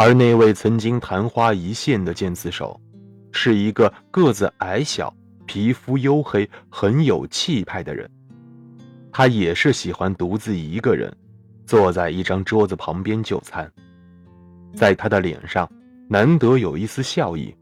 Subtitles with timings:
[0.00, 2.80] 而那位曾经昙花一现的剑刺手，
[3.32, 5.12] 是一个个子矮小、
[5.44, 8.08] 皮肤黝黑、很有气派的人。
[9.10, 11.12] 他也是喜欢独自一个人，
[11.66, 13.68] 坐在一张桌子旁边就餐。
[14.72, 15.68] 在他的脸上，
[16.08, 17.52] 难得有一丝笑意，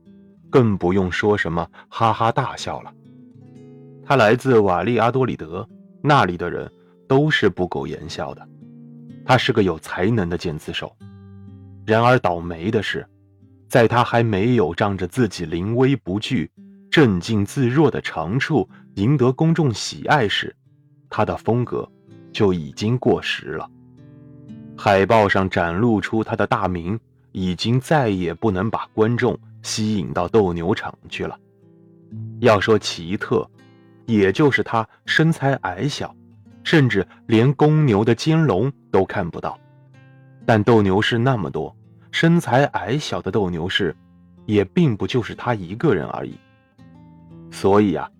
[0.51, 2.93] 更不用说什么哈哈大笑了。
[4.05, 5.66] 他来自瓦利阿多里德，
[6.03, 6.71] 那里的人
[7.09, 8.47] 都是不苟言笑的。
[9.25, 10.95] 他是个有才能的剑刺手。
[11.87, 13.07] 然而倒霉的是，
[13.69, 16.51] 在他还没有仗着自己临危不惧、
[16.91, 20.55] 镇静自若的长处赢得公众喜爱时，
[21.09, 21.89] 他的风格
[22.33, 23.71] 就已经过时了。
[24.77, 26.99] 海报上展露出他的大名，
[27.30, 31.38] 已经再也不能把观众吸引到斗牛场去了。
[32.41, 33.49] 要说奇特，
[34.07, 36.15] 也就是他身材矮小，
[36.65, 39.57] 甚至连公牛的肩龙都看不到。
[40.45, 41.75] 但斗牛士那么多，
[42.10, 43.95] 身材矮小的斗牛士，
[44.45, 46.35] 也并不就是他一个人而已。
[47.51, 48.10] 所以啊，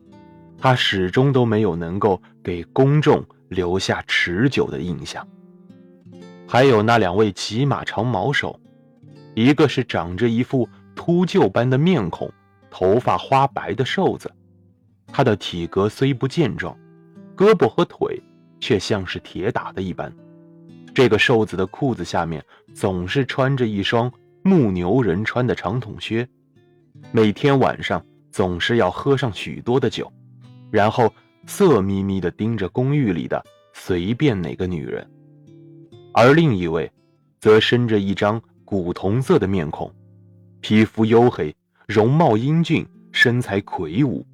[0.59, 5.27] 他始终都没有能够给公众留下持久的印象。
[6.47, 8.59] 还有那两位骑马长矛手，
[9.35, 12.33] 一个是长着一副秃鹫般的面孔、
[12.71, 14.31] 头发花白的瘦子，
[15.09, 16.77] 他的体格虽不健壮，
[17.37, 18.23] 胳膊和腿
[18.61, 20.13] 却像是铁打的一般。
[20.97, 24.11] 这个瘦子的裤子下面总是穿着一双
[24.43, 26.27] 牧牛人穿的长筒靴，
[27.13, 28.03] 每天晚上
[28.33, 30.11] 总是要喝上许多的酒，
[30.71, 31.13] 然后
[31.47, 35.07] 色眯眯地盯着公寓里的随便哪个女人。
[36.15, 36.91] 而另一位，
[37.41, 39.95] 则生着一张古铜色的面孔，
[40.63, 41.55] 皮肤黝黑，
[41.87, 44.27] 容貌英俊，身材魁梧。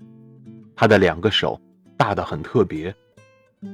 [0.77, 1.61] 他的两个手
[1.97, 2.95] 大得很特别，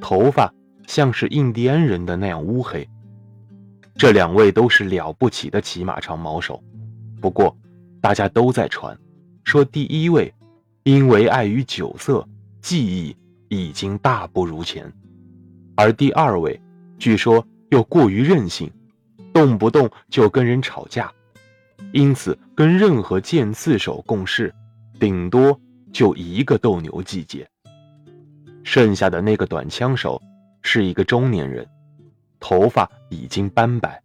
[0.00, 0.50] 头发。
[0.88, 2.88] 像是印第安人的那样乌黑。
[3.94, 6.60] 这两位都是了不起的骑马长矛手，
[7.21, 7.54] 不过
[8.00, 8.98] 大家都在传，
[9.44, 10.32] 说第一位
[10.84, 12.27] 因为碍于酒色，
[12.62, 13.15] 技艺
[13.50, 14.91] 已经大不如前，
[15.77, 16.59] 而第二位
[16.98, 18.72] 据说又过于任性，
[19.31, 21.12] 动不动就跟人吵架，
[21.93, 24.54] 因此跟任何剑刺手共事，
[24.98, 25.60] 顶多
[25.93, 27.47] 就一个斗牛季节。
[28.65, 30.19] 剩下的那个短枪手。
[30.70, 31.66] 是一个中年人，
[32.38, 34.02] 头发已经斑白，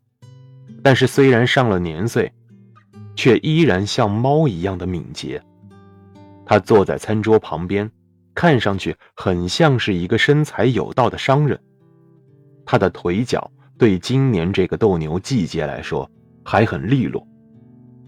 [0.81, 2.31] 但是虽然上了年岁，
[3.17, 5.43] 却依然像猫一样的敏捷。
[6.45, 7.91] 他坐在餐桌旁边，
[8.33, 11.59] 看上去很像是一个身材有道的商人。
[12.65, 16.09] 他的腿脚对今年这个斗牛季节来说
[16.45, 17.27] 还很利落，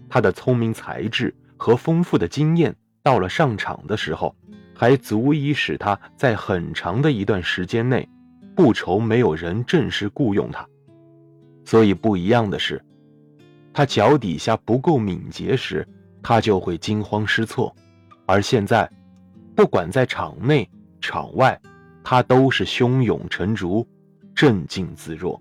[0.08, 4.34] 他的聪明才智和丰富的经验，到了上场的时候，
[4.74, 8.08] 还足以使他在很长的一段时间内。
[8.56, 10.66] 不愁没有人正式雇佣他，
[11.66, 12.82] 所以不一样的是，
[13.70, 15.86] 他脚底下不够敏捷时，
[16.22, 17.70] 他就会惊慌失措；
[18.24, 18.90] 而现在，
[19.54, 20.66] 不管在场内
[21.02, 21.60] 场外，
[22.02, 23.86] 他都是胸有成竹，
[24.34, 25.38] 镇静自若。